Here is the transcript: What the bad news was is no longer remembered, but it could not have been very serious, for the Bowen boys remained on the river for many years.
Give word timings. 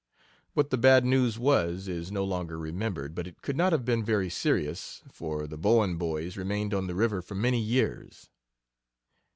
What 0.55 0.71
the 0.71 0.79
bad 0.79 1.05
news 1.05 1.37
was 1.37 1.87
is 1.87 2.11
no 2.11 2.23
longer 2.23 2.57
remembered, 2.57 3.13
but 3.13 3.27
it 3.27 3.43
could 3.43 3.55
not 3.55 3.71
have 3.71 3.85
been 3.85 4.03
very 4.03 4.31
serious, 4.31 5.03
for 5.13 5.45
the 5.45 5.59
Bowen 5.59 5.97
boys 5.99 6.37
remained 6.37 6.73
on 6.73 6.87
the 6.87 6.95
river 6.95 7.21
for 7.21 7.35
many 7.35 7.59
years. 7.59 8.27